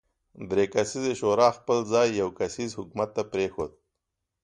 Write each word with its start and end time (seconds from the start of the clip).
درې 0.49 0.65
کسیزې 0.73 1.13
شورا 1.19 1.49
خپل 1.57 1.77
ځای 1.93 2.07
یو 2.21 2.29
کسیز 2.39 2.71
حکومت 2.79 3.09
ته 3.15 3.23
پرېښود. 3.31 3.71